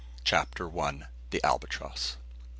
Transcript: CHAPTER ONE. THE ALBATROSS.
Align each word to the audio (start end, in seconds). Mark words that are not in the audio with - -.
CHAPTER 0.23 0.67
ONE. 0.67 1.05
THE 1.29 1.43
ALBATROSS. 1.43 2.17